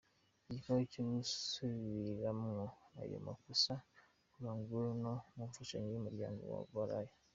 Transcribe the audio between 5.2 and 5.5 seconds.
ku